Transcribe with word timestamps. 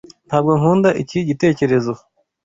Ntabwo 0.27 0.51
nkunda 0.59 0.89
iki 1.01 1.19
gitekerezo. 1.29 1.93